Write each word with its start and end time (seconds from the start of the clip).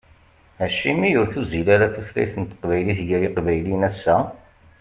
Acimi 0.65 1.09
ur 1.21 1.27
tuzzil 1.33 1.67
ara 1.75 1.93
tutlayt 1.93 2.33
n 2.37 2.43
teqbaylit 2.45 2.99
gar 3.09 3.21
yiqbayliyen 3.25 3.87
ass-a? 3.89 4.17